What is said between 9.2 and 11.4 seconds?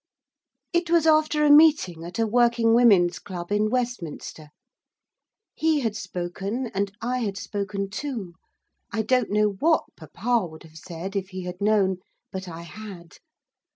know what papa would have said, if